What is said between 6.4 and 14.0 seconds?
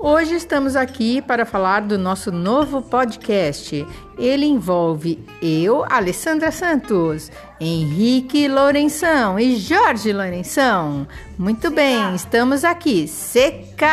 Santos, Henrique Lourenção e Jorge Lourenção. Muito bem, estamos aqui. Seca.